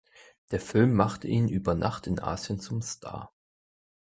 [0.49, 3.31] Der Film machte ihn über Nacht in Asien zum Star.